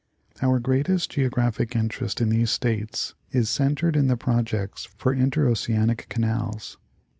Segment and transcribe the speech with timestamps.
[0.41, 6.79] Our greatest Geographic interest in these States is centered in the projects for interoceanic canals.